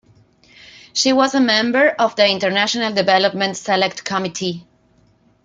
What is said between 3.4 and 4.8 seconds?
Select Committee.